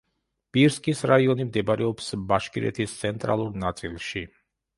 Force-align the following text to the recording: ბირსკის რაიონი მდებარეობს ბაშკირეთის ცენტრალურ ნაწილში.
ბირსკის 0.55 1.03
რაიონი 1.11 1.45
მდებარეობს 1.49 2.09
ბაშკირეთის 2.33 2.97
ცენტრალურ 3.03 3.55
ნაწილში. 3.67 4.27